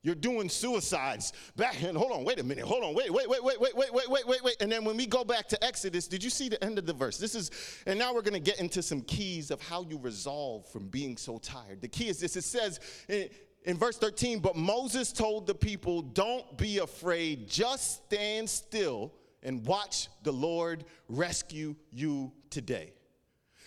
[0.04, 1.32] You're doing suicides.
[1.56, 3.92] Back and hold on, wait a minute, hold on, wait, wait, wait, wait, wait, wait,
[3.92, 4.56] wait, wait, wait, wait.
[4.60, 6.92] And then when we go back to Exodus, did you see the end of the
[6.92, 7.16] verse?
[7.16, 7.50] This is,
[7.86, 11.38] and now we're gonna get into some keys of how you resolve from being so
[11.38, 11.80] tired.
[11.80, 13.30] The key is this: it says in,
[13.64, 19.10] in verse 13, but Moses told the people, Don't be afraid, just stand still
[19.42, 22.92] and watch the Lord rescue you today.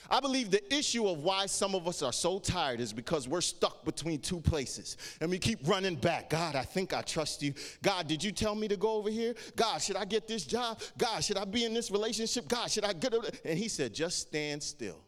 [0.09, 3.41] I believe the issue of why some of us are so tired is because we're
[3.41, 6.29] stuck between two places and we keep running back.
[6.29, 7.53] God, I think I trust you.
[7.81, 9.35] God, did you tell me to go over here?
[9.55, 10.79] God, should I get this job?
[10.97, 12.47] God, should I be in this relationship?
[12.47, 13.41] God, should I get it?
[13.43, 14.99] And he said, just stand still.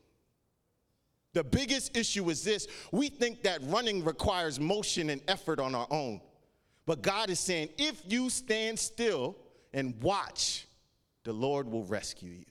[1.33, 5.87] The biggest issue is this we think that running requires motion and effort on our
[5.91, 6.21] own.
[6.85, 9.37] But God is saying, if you stand still
[9.73, 10.65] and watch,
[11.23, 12.45] the Lord will rescue you.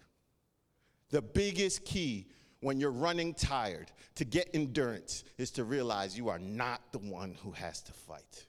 [1.10, 2.28] The biggest key
[2.60, 7.36] when you're running tired to get endurance is to realize you are not the one
[7.42, 8.46] who has to fight.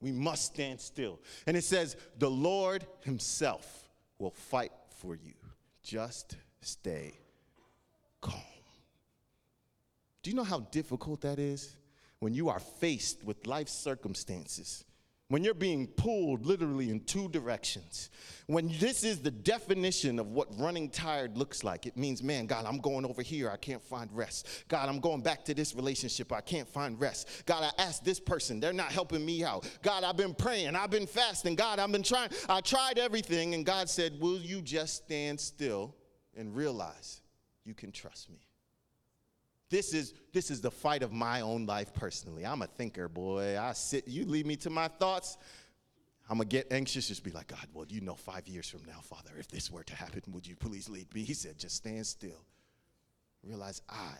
[0.00, 1.20] We must stand still.
[1.46, 5.32] And it says, the Lord Himself will fight for you.
[5.82, 7.18] Just stay
[8.20, 8.40] calm.
[10.22, 11.76] Do you know how difficult that is
[12.18, 14.84] when you are faced with life circumstances
[15.28, 18.10] when you're being pulled literally in two directions,
[18.46, 22.64] when this is the definition of what running tired looks like, it means, man, God,
[22.64, 24.46] I'm going over here, I can't find rest.
[24.68, 27.42] God, I'm going back to this relationship, I can't find rest.
[27.44, 29.68] God, I asked this person, they're not helping me out.
[29.82, 31.56] God, I've been praying, I've been fasting.
[31.56, 35.96] God, I've been trying, I tried everything, and God said, Will you just stand still
[36.36, 37.20] and realize
[37.64, 38.45] you can trust me?
[39.68, 42.46] This is, this is the fight of my own life personally.
[42.46, 43.58] I'm a thinker, boy.
[43.58, 45.36] I sit, you lead me to my thoughts.
[46.28, 49.00] I'm gonna get anxious, just be like, God, well, you know, five years from now,
[49.00, 51.22] Father, if this were to happen, would you please lead me?
[51.22, 52.44] He said, just stand still.
[53.44, 54.16] Realize I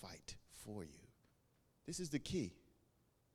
[0.00, 1.00] fight for you.
[1.86, 2.54] This is the key.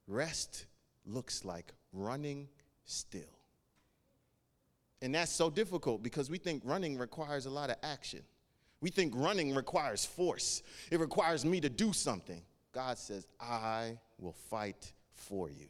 [0.08, 0.66] Rest
[1.06, 2.48] looks like running
[2.86, 3.22] still.
[5.02, 8.22] And that's so difficult because we think running requires a lot of action.
[8.82, 12.42] We think running requires force, it requires me to do something.
[12.74, 15.68] God says, I will fight for you.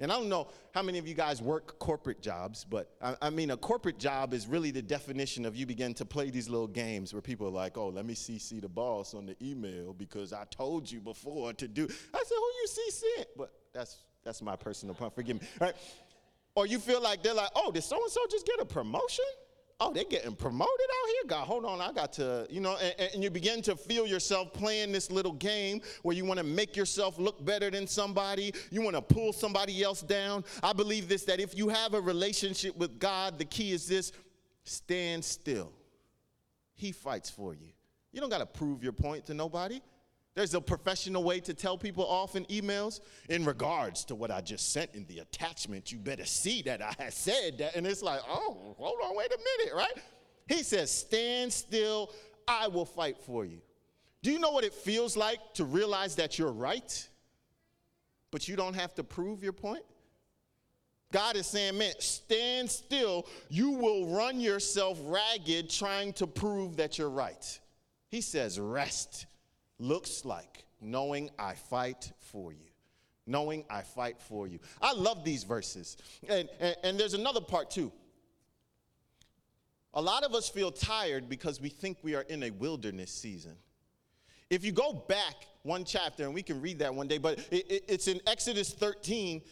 [0.00, 3.30] And I don't know how many of you guys work corporate jobs, but I, I,
[3.30, 6.66] mean, a corporate job is really the definition of you begin to play these little
[6.66, 10.32] games where people are like, oh, let me CC the boss on the email because
[10.32, 11.84] I told you before to do.
[11.84, 13.24] I said, who you CC?
[13.36, 15.14] But that's that's my personal point.
[15.14, 15.48] Forgive me.
[15.60, 15.74] Right.
[16.54, 19.24] Or you feel like they're like, oh, did so and so just get a promotion?
[19.82, 21.22] Oh, they're getting promoted out here?
[21.26, 24.52] God, hold on, I got to, you know, and, and you begin to feel yourself
[24.52, 28.52] playing this little game where you want to make yourself look better than somebody.
[28.70, 30.44] You want to pull somebody else down.
[30.62, 34.12] I believe this that if you have a relationship with God, the key is this
[34.64, 35.72] stand still.
[36.74, 37.68] He fights for you.
[38.12, 39.80] You don't got to prove your point to nobody.
[40.40, 44.40] There's a professional way to tell people off in emails in regards to what I
[44.40, 45.92] just sent in the attachment.
[45.92, 47.76] You better see that I had said that.
[47.76, 50.02] And it's like, oh, hold on, wait a minute, right?
[50.48, 52.10] He says, Stand still,
[52.48, 53.58] I will fight for you.
[54.22, 57.06] Do you know what it feels like to realize that you're right,
[58.30, 59.84] but you don't have to prove your point?
[61.12, 63.26] God is saying, man, stand still.
[63.50, 67.60] You will run yourself ragged trying to prove that you're right.
[68.08, 69.26] He says, rest
[69.80, 72.68] looks like knowing I fight for you.
[73.26, 74.58] Knowing I fight for you.
[74.80, 75.96] I love these verses.
[76.28, 77.92] And, and, and there's another part too.
[79.94, 83.56] A lot of us feel tired because we think we are in a wilderness season.
[84.48, 87.70] If you go back one chapter, and we can read that one day, but it,
[87.70, 89.42] it, it's in Exodus 13,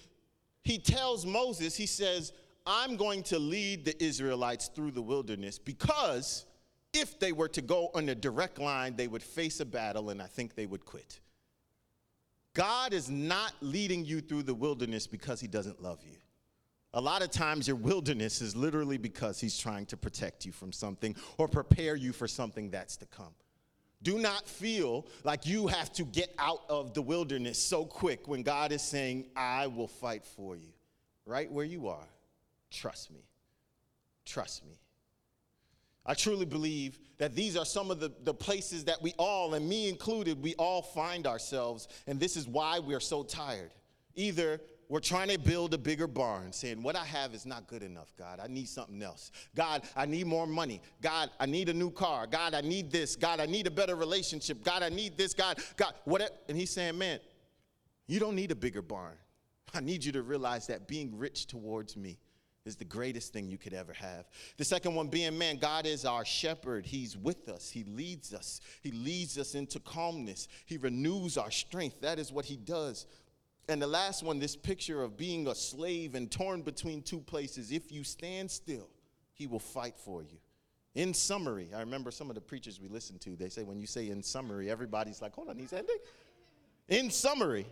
[0.63, 2.33] he tells Moses, he says,
[2.67, 6.47] I'm going to lead the Israelites through the wilderness because
[6.93, 10.23] if they were to go on a direct line, they would face a battle and
[10.23, 11.21] I think they would quit.
[12.55, 16.17] God is not leading you through the wilderness because he doesn't love you.
[16.95, 20.73] A lot of times, your wilderness is literally because he's trying to protect you from
[20.73, 23.35] something or prepare you for something that's to come.
[24.03, 28.43] Do not feel like you have to get out of the wilderness so quick when
[28.43, 30.73] God is saying, I will fight for you.
[31.27, 32.09] Right where you are,
[32.71, 33.21] trust me.
[34.25, 34.79] Trust me.
[36.09, 39.69] I truly believe that these are some of the, the places that we all, and
[39.69, 43.75] me included, we all find ourselves, and this is why we're so tired.
[44.15, 47.83] Either we're trying to build a bigger barn, saying, What I have is not good
[47.83, 48.41] enough, God.
[48.43, 49.33] I need something else.
[49.55, 50.81] God, I need more money.
[51.03, 52.27] God, I need a new car.
[52.27, 53.15] God, I need this.
[53.15, 54.65] God, I need a better relationship.
[54.65, 55.35] God, I need this.
[55.35, 56.43] God, God, what?
[56.49, 57.21] And he's saying, Man,
[58.07, 59.17] you don't need a bigger barn.
[59.75, 62.19] I need you to realize that being rich towards me
[62.69, 64.29] is the greatest thing you could ever have.
[64.57, 66.87] The second one being, man, God is our shepherd.
[66.87, 67.69] He's with us.
[67.69, 68.61] He leads us.
[68.83, 70.47] He leads us into calmness.
[70.67, 72.01] He renews our strength.
[72.03, 73.07] That is what he does.
[73.69, 77.73] And the last one, this picture of being a slave and torn between two places.
[77.73, 78.89] If you stand still,
[79.35, 80.39] he will fight for you.
[80.95, 83.87] In summary, I remember some of the preachers we listened to, they say when you
[83.87, 85.99] say in summary, everybody's like, hold on, he's ending.
[86.89, 87.67] In summary,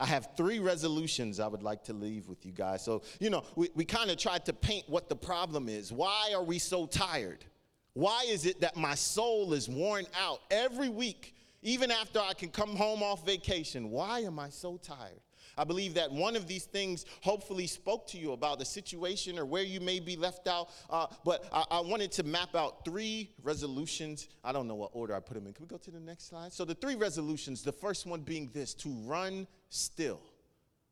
[0.00, 2.82] I have three resolutions I would like to leave with you guys.
[2.82, 5.92] So, you know, we, we kind of tried to paint what the problem is.
[5.92, 7.44] Why are we so tired?
[7.92, 12.48] Why is it that my soul is worn out every week, even after I can
[12.48, 13.90] come home off vacation?
[13.90, 15.20] Why am I so tired?
[15.56, 19.44] I believe that one of these things hopefully spoke to you about the situation or
[19.44, 20.70] where you may be left out.
[20.88, 24.28] Uh, but I, I, wanted to map out three resolutions.
[24.44, 25.52] I don't know what order I put them in.
[25.52, 26.52] Can we go to the next slide?
[26.52, 30.20] So, the three resolutions the first one being this to run still.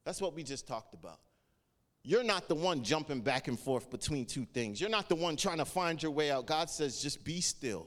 [0.05, 1.19] That's what we just talked about.
[2.03, 4.81] You're not the one jumping back and forth between two things.
[4.81, 6.47] You're not the one trying to find your way out.
[6.47, 7.87] God says, just be still.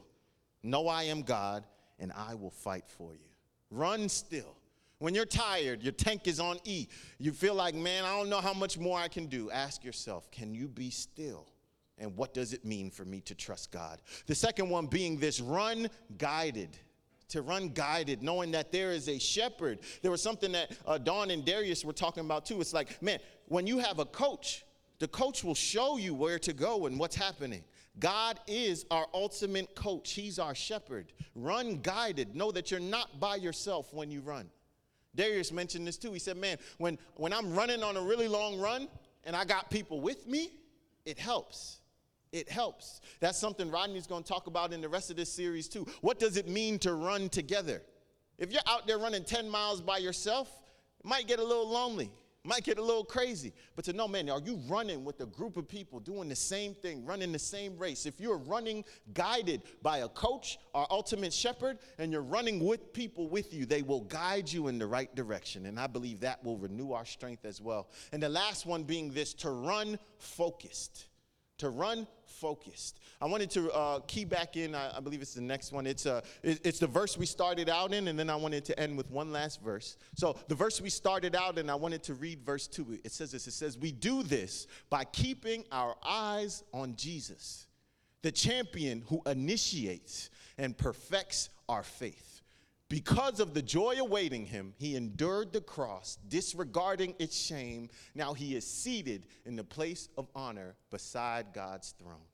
[0.62, 1.64] Know I am God,
[1.98, 3.28] and I will fight for you.
[3.70, 4.54] Run still.
[5.02, 6.86] When you're tired, your tank is on E.
[7.18, 9.50] You feel like, man, I don't know how much more I can do.
[9.50, 11.48] Ask yourself, can you be still?
[11.98, 14.00] And what does it mean for me to trust God?
[14.26, 16.78] The second one being this run guided
[17.30, 19.80] to run guided, knowing that there is a shepherd.
[20.02, 22.60] There was something that uh, Dawn and Darius were talking about too.
[22.60, 24.64] It's like, man, when you have a coach,
[25.00, 27.64] the coach will show you where to go and what's happening.
[27.98, 31.12] God is our ultimate coach, He's our shepherd.
[31.34, 32.36] Run guided.
[32.36, 34.48] Know that you're not by yourself when you run.
[35.14, 36.12] Darius mentioned this too.
[36.12, 38.88] He said, Man, when, when I'm running on a really long run
[39.24, 40.50] and I got people with me,
[41.04, 41.80] it helps.
[42.32, 43.00] It helps.
[43.20, 45.86] That's something Rodney's going to talk about in the rest of this series too.
[46.00, 47.82] What does it mean to run together?
[48.38, 50.48] If you're out there running 10 miles by yourself,
[50.98, 52.10] it might get a little lonely
[52.44, 55.56] might get a little crazy, but to know, man, are you running with a group
[55.56, 58.04] of people doing the same thing, running the same race?
[58.04, 63.28] If you're running guided by a coach our ultimate shepherd, and you're running with people
[63.28, 65.66] with you, they will guide you in the right direction.
[65.66, 67.88] And I believe that will renew our strength as well.
[68.12, 71.06] And the last one being this to run focused.
[71.58, 73.00] To run focused.
[73.20, 75.86] I wanted to uh, key back in, I, I, believe it's the next one.
[75.86, 78.80] It's, uh, it, it's the verse we started out in, and then I wanted to
[78.80, 79.96] end with one last verse.
[80.16, 83.00] So, the verse we started out in, I wanted to read verse 2.
[83.04, 87.66] It says this It says, We do this by keeping our eyes on Jesus,
[88.22, 92.31] the champion who initiates and perfects our faith.
[92.92, 97.88] Because of the joy awaiting him, he endured the cross, disregarding its shame.
[98.14, 102.26] Now he is seated in the place of honor beside God's throne.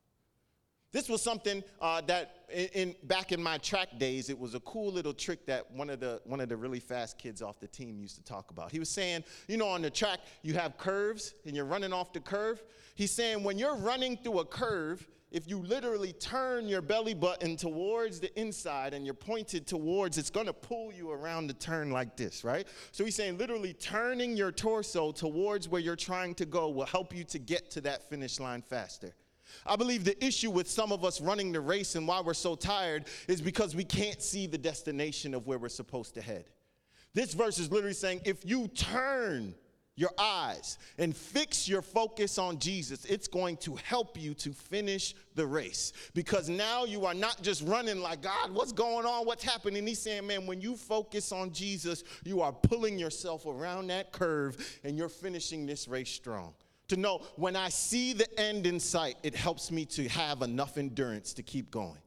[0.90, 4.60] This was something uh, that in, in, back in my track days, it was a
[4.60, 7.68] cool little trick that one of the one of the really fast kids off the
[7.68, 8.72] team used to talk about.
[8.72, 12.12] He was saying, you know, on the track you have curves and you're running off
[12.12, 12.64] the curve.
[12.96, 17.56] He's saying when you're running through a curve, if you literally turn your belly button
[17.56, 22.16] towards the inside and you're pointed towards, it's gonna pull you around the turn like
[22.16, 22.66] this, right?
[22.92, 27.14] So he's saying literally turning your torso towards where you're trying to go will help
[27.14, 29.14] you to get to that finish line faster.
[29.66, 32.54] I believe the issue with some of us running the race and why we're so
[32.54, 36.46] tired is because we can't see the destination of where we're supposed to head.
[37.14, 39.54] This verse is literally saying if you turn
[39.98, 45.12] your eyes and fix your focus on Jesus, it's going to help you to finish
[45.34, 45.92] the race.
[46.14, 49.26] Because now you are not just running like, God, what's going on?
[49.26, 49.84] What's happening?
[49.84, 54.78] He's saying, man, when you focus on Jesus, you are pulling yourself around that curve
[54.84, 56.54] and you're finishing this race strong
[56.86, 60.78] to know when I see the end in sight, it helps me to have enough
[60.78, 62.00] endurance to keep going.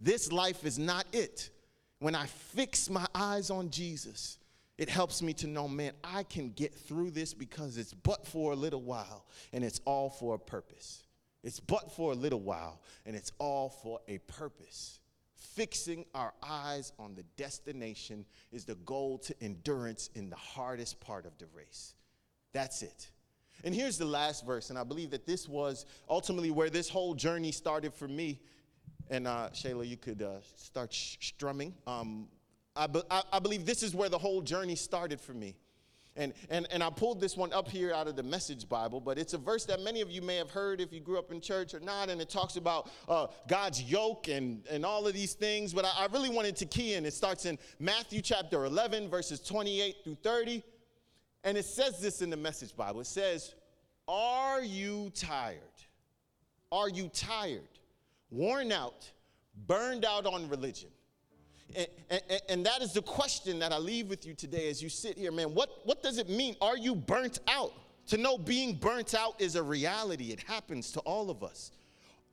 [0.00, 1.50] This life is not it.
[1.98, 4.38] When I fix my eyes on Jesus,
[4.78, 8.52] it helps me to know, man, I can get through this because it's but for
[8.52, 11.02] a little while and it's all for a purpose.
[11.42, 15.00] It's but for a little while and it's all for a purpose.
[15.34, 21.26] Fixing our eyes on the destination is the goal to endurance in the hardest part
[21.26, 21.94] of the race.
[22.52, 23.10] That's it.
[23.64, 27.14] And here's the last verse, and I believe that this was ultimately where this whole
[27.14, 28.40] journey started for me.
[29.10, 31.74] And uh, Shayla, you could uh, start sh- strumming.
[31.86, 32.28] Um,
[32.78, 35.56] I, be- I, believe this is where the whole journey started for me.
[36.14, 39.18] And, and, and I pulled this one up here out of the Message Bible, but
[39.18, 41.40] it's a verse that many of you may have heard if you grew up in
[41.40, 45.34] church or not, and it talks about uh, God's yoke and, and all of these
[45.34, 45.72] things.
[45.72, 47.04] But I, I really wanted to key in.
[47.04, 50.62] It starts in Matthew chapter 11, verses 28 through 30.
[51.44, 53.54] And it says this in the Message Bible it says,
[54.06, 55.58] Are you tired?
[56.70, 57.68] Are you tired,
[58.30, 59.10] worn out,
[59.66, 60.90] burned out on religion?
[61.76, 64.88] And, and, and, that is the question that I leave with you today as you
[64.88, 65.54] sit here, man.
[65.54, 66.56] What, what does it mean?
[66.62, 67.72] Are you burnt out?
[68.08, 71.72] To know being burnt out is a reality, it happens to all of us.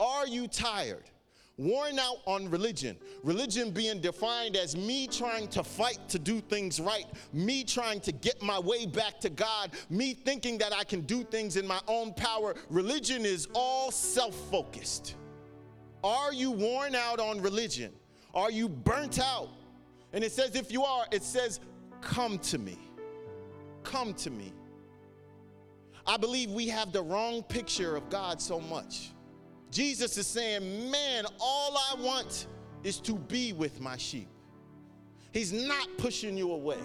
[0.00, 1.04] Are you tired?
[1.58, 2.96] worn out on religion.
[3.22, 8.12] Religion being defined as me trying to fight to do things right, me trying to
[8.12, 11.80] get my way back to God, me thinking that I can do things in my
[11.88, 12.54] own power.
[12.68, 15.14] Religion is all self focused.
[16.04, 17.92] Are you worn out on religion?
[18.36, 19.48] Are you burnt out?
[20.12, 21.58] And it says, if you are, it says,
[22.02, 22.78] come to me.
[23.82, 24.52] Come to me.
[26.06, 29.10] I believe we have the wrong picture of God so much.
[29.72, 32.46] Jesus is saying, Man, all I want
[32.84, 34.28] is to be with my sheep.
[35.32, 36.78] He's not pushing you away.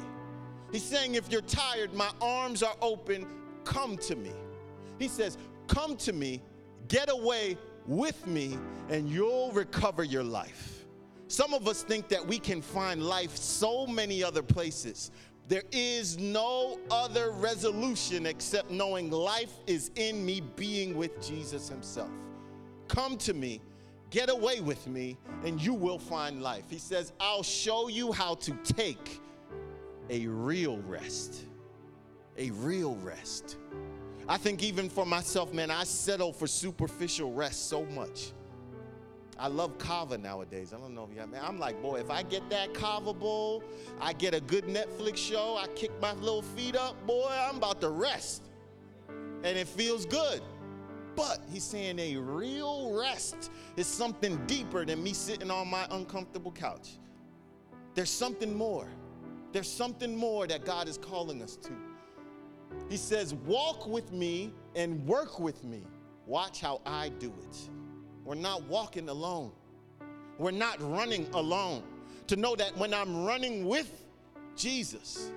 [0.71, 3.27] He's saying, If you're tired, my arms are open,
[3.63, 4.31] come to me.
[4.97, 5.37] He says,
[5.67, 6.41] Come to me,
[6.87, 8.57] get away with me,
[8.89, 10.80] and you'll recover your life.
[11.31, 15.11] Some of us think that we can find life so many other places.
[15.47, 22.11] There is no other resolution except knowing life is in me being with Jesus Himself.
[22.89, 23.61] Come to me,
[24.09, 26.65] get away with me, and you will find life.
[26.69, 29.21] He says, I'll show you how to take
[30.09, 31.45] a real rest.
[32.37, 33.55] A real rest.
[34.27, 38.33] I think even for myself, man, I settle for superficial rest so much.
[39.41, 40.71] I love kava nowadays.
[40.71, 41.41] I don't know if have, man.
[41.43, 43.63] I'm like, boy, if I get that kava bowl,
[43.99, 47.81] I get a good Netflix show, I kick my little feet up, boy, I'm about
[47.81, 48.43] to rest.
[49.09, 50.43] And it feels good.
[51.15, 56.51] But he's saying a real rest is something deeper than me sitting on my uncomfortable
[56.51, 56.99] couch.
[57.95, 58.87] There's something more.
[59.53, 61.71] There's something more that God is calling us to.
[62.91, 65.81] He says, Walk with me and work with me.
[66.27, 67.69] Watch how I do it.
[68.23, 69.51] We're not walking alone,
[70.37, 71.83] we're not running alone.
[72.27, 74.05] To know that when I'm running with
[74.55, 75.31] Jesus,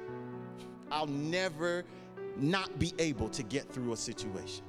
[0.93, 1.85] I'll never
[2.37, 4.65] not be able to get through a situation.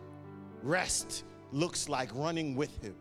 [0.63, 2.95] Rest looks like running with Him.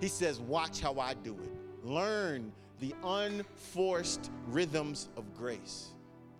[0.00, 1.50] He says, Watch how I do it.
[1.84, 5.88] Learn the unforced rhythms of grace.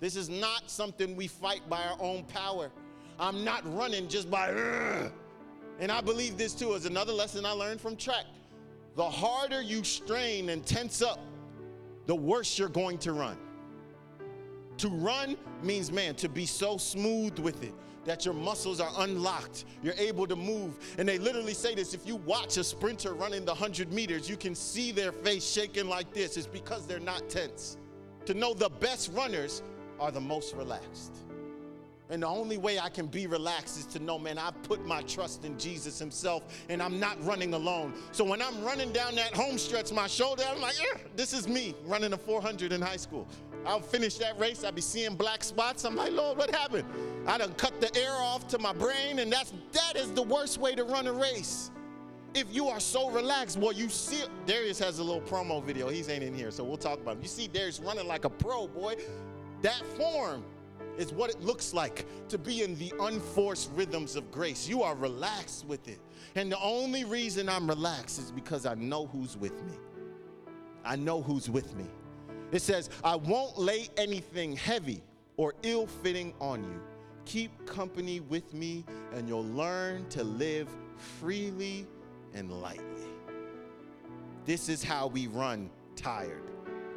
[0.00, 2.70] This is not something we fight by our own power.
[3.18, 5.12] I'm not running just by, Ugh.
[5.78, 8.24] And I believe this too is another lesson I learned from track.
[8.96, 11.20] The harder you strain and tense up,
[12.06, 13.36] the worse you're going to run.
[14.78, 17.74] To run means, man, to be so smooth with it,
[18.04, 19.66] that your muscles are unlocked.
[19.82, 20.78] You're able to move.
[20.98, 24.36] And they literally say this if you watch a sprinter running the 100 meters, you
[24.36, 26.36] can see their face shaking like this.
[26.36, 27.76] It's because they're not tense.
[28.24, 29.62] to know the best runners
[30.00, 31.24] are the most relaxed.
[32.10, 35.02] And the only way I can be relaxed is to know, man, I've put my
[35.02, 37.92] trust in Jesus Himself and I'm not running alone.
[38.12, 40.74] So when I'm running down that home stretch, my shoulder, I'm like,
[41.16, 43.26] this is me running a 400 in high school.
[43.66, 45.84] I'll finish that race, I'll be seeing black spots.
[45.84, 46.84] I'm like, Lord, what happened?
[47.26, 50.58] I done cut the air off to my brain, and that's that is the worst
[50.58, 51.70] way to run a race.
[52.34, 55.88] If you are so relaxed, well, you see Darius has a little promo video.
[55.88, 57.22] He's ain't in here, so we'll talk about him.
[57.22, 58.96] You see Darius running like a pro, boy.
[59.62, 60.44] That form
[60.98, 64.68] is what it looks like to be in the unforced rhythms of grace.
[64.68, 66.00] You are relaxed with it.
[66.34, 69.74] And the only reason I'm relaxed is because I know who's with me.
[70.84, 71.86] I know who's with me.
[72.50, 75.02] It says, I won't lay anything heavy
[75.36, 76.80] or ill fitting on you.
[77.26, 81.86] Keep company with me, and you'll learn to live freely
[82.34, 82.84] and lightly.
[84.46, 86.50] This is how we run tired,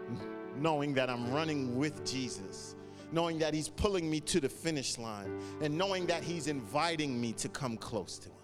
[0.57, 2.75] knowing that I'm running with Jesus
[3.11, 7.33] knowing that He's pulling me to the finish line, and knowing that He's inviting me
[7.33, 8.35] to come close to Him,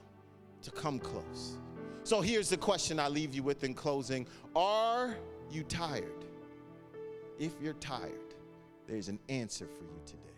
[0.64, 1.58] to come close.
[2.04, 5.18] So here's the question I leave you with in closing Are
[5.52, 6.26] you tired?
[7.40, 8.34] If you're tired,
[8.88, 10.37] there's an answer for you today.